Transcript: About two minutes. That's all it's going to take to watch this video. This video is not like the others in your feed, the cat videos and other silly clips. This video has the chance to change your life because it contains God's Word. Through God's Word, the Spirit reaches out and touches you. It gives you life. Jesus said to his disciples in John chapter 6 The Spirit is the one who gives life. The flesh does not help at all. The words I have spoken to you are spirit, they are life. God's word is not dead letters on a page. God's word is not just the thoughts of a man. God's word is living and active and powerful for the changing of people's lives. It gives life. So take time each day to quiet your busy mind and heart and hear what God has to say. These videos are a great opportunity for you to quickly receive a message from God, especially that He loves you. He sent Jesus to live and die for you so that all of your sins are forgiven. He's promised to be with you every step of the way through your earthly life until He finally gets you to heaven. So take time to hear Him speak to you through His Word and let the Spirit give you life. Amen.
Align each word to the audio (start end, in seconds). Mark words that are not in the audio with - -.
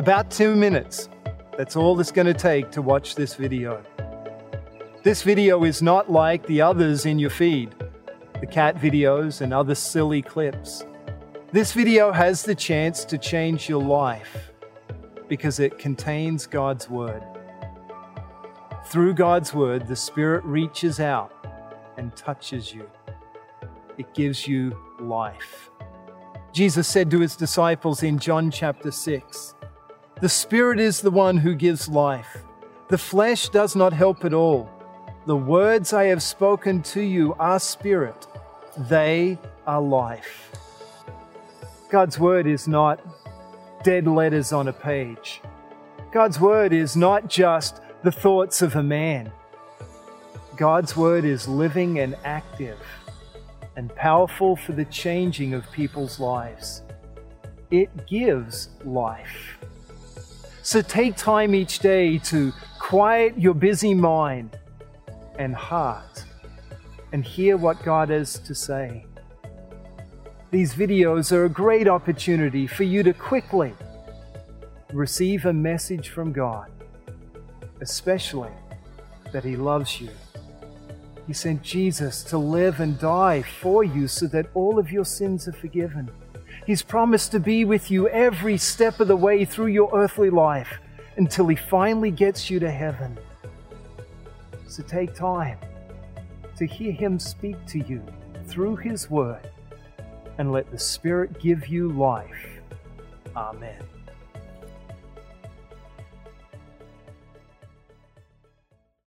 About 0.00 0.30
two 0.30 0.56
minutes. 0.56 1.10
That's 1.58 1.76
all 1.76 2.00
it's 2.00 2.10
going 2.10 2.26
to 2.26 2.32
take 2.32 2.70
to 2.70 2.80
watch 2.80 3.16
this 3.16 3.34
video. 3.34 3.84
This 5.02 5.20
video 5.20 5.64
is 5.64 5.82
not 5.82 6.10
like 6.10 6.46
the 6.46 6.62
others 6.62 7.04
in 7.04 7.18
your 7.18 7.28
feed, 7.28 7.74
the 8.40 8.46
cat 8.46 8.76
videos 8.76 9.42
and 9.42 9.52
other 9.52 9.74
silly 9.74 10.22
clips. 10.22 10.86
This 11.52 11.74
video 11.74 12.12
has 12.12 12.42
the 12.42 12.54
chance 12.54 13.04
to 13.04 13.18
change 13.18 13.68
your 13.68 13.82
life 13.82 14.52
because 15.28 15.60
it 15.60 15.76
contains 15.78 16.46
God's 16.46 16.88
Word. 16.88 17.22
Through 18.86 19.12
God's 19.12 19.52
Word, 19.52 19.86
the 19.86 19.96
Spirit 19.96 20.42
reaches 20.46 20.98
out 20.98 21.30
and 21.98 22.16
touches 22.16 22.72
you. 22.72 22.90
It 23.98 24.14
gives 24.14 24.48
you 24.48 24.74
life. 24.98 25.68
Jesus 26.54 26.88
said 26.88 27.10
to 27.10 27.20
his 27.20 27.36
disciples 27.36 28.02
in 28.02 28.18
John 28.18 28.50
chapter 28.50 28.90
6 28.90 29.56
The 30.20 30.28
Spirit 30.28 30.78
is 30.78 31.00
the 31.00 31.10
one 31.10 31.38
who 31.38 31.54
gives 31.54 31.88
life. 31.88 32.42
The 32.88 32.98
flesh 32.98 33.48
does 33.48 33.74
not 33.74 33.94
help 33.94 34.22
at 34.26 34.34
all. 34.34 34.68
The 35.24 35.36
words 35.36 35.94
I 35.94 36.04
have 36.04 36.22
spoken 36.22 36.82
to 36.92 37.00
you 37.00 37.34
are 37.38 37.58
spirit, 37.58 38.26
they 38.76 39.38
are 39.66 39.80
life. 39.80 40.50
God's 41.88 42.18
word 42.18 42.46
is 42.46 42.68
not 42.68 43.00
dead 43.82 44.06
letters 44.06 44.52
on 44.52 44.68
a 44.68 44.74
page. 44.74 45.40
God's 46.12 46.38
word 46.38 46.74
is 46.74 46.96
not 46.96 47.26
just 47.26 47.80
the 48.02 48.12
thoughts 48.12 48.60
of 48.60 48.76
a 48.76 48.82
man. 48.82 49.32
God's 50.54 50.98
word 50.98 51.24
is 51.24 51.48
living 51.48 51.98
and 51.98 52.14
active 52.24 52.78
and 53.74 53.94
powerful 53.96 54.54
for 54.54 54.72
the 54.72 54.84
changing 54.84 55.54
of 55.54 55.72
people's 55.72 56.20
lives. 56.20 56.82
It 57.70 58.06
gives 58.06 58.68
life. 58.84 59.56
So 60.70 60.80
take 60.80 61.16
time 61.16 61.52
each 61.52 61.80
day 61.80 62.18
to 62.30 62.52
quiet 62.78 63.36
your 63.36 63.54
busy 63.54 63.92
mind 63.92 64.56
and 65.36 65.52
heart 65.52 66.24
and 67.10 67.24
hear 67.24 67.56
what 67.56 67.82
God 67.82 68.10
has 68.10 68.38
to 68.38 68.54
say. 68.54 69.04
These 70.52 70.72
videos 70.74 71.32
are 71.32 71.46
a 71.46 71.48
great 71.48 71.88
opportunity 71.88 72.68
for 72.68 72.84
you 72.84 73.02
to 73.02 73.12
quickly 73.12 73.74
receive 74.92 75.44
a 75.44 75.52
message 75.52 76.10
from 76.10 76.30
God, 76.30 76.70
especially 77.80 78.52
that 79.32 79.42
He 79.42 79.56
loves 79.56 80.00
you. 80.00 80.10
He 81.26 81.32
sent 81.32 81.62
Jesus 81.62 82.22
to 82.22 82.38
live 82.38 82.78
and 82.78 82.96
die 82.96 83.42
for 83.42 83.82
you 83.82 84.06
so 84.06 84.28
that 84.28 84.46
all 84.54 84.78
of 84.78 84.92
your 84.92 85.04
sins 85.04 85.48
are 85.48 85.52
forgiven. 85.52 86.08
He's 86.66 86.82
promised 86.82 87.32
to 87.32 87.40
be 87.40 87.64
with 87.64 87.90
you 87.90 88.08
every 88.08 88.56
step 88.58 89.00
of 89.00 89.08
the 89.08 89.16
way 89.16 89.44
through 89.44 89.68
your 89.68 89.90
earthly 89.92 90.30
life 90.30 90.78
until 91.16 91.46
He 91.48 91.56
finally 91.56 92.10
gets 92.10 92.50
you 92.50 92.60
to 92.60 92.70
heaven. 92.70 93.18
So 94.68 94.82
take 94.82 95.14
time 95.14 95.58
to 96.56 96.66
hear 96.66 96.92
Him 96.92 97.18
speak 97.18 97.56
to 97.66 97.78
you 97.80 98.04
through 98.46 98.76
His 98.76 99.10
Word 99.10 99.50
and 100.38 100.52
let 100.52 100.70
the 100.70 100.78
Spirit 100.78 101.38
give 101.40 101.66
you 101.66 101.88
life. 101.90 102.60
Amen. 103.36 103.82